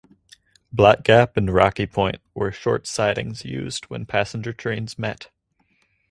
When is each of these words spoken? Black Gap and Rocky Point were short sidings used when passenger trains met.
Black 0.73 1.03
Gap 1.03 1.37
and 1.37 1.53
Rocky 1.53 1.85
Point 1.85 2.21
were 2.33 2.51
short 2.51 2.87
sidings 2.87 3.45
used 3.45 3.85
when 3.91 4.07
passenger 4.07 4.51
trains 4.51 4.97
met. 4.97 5.29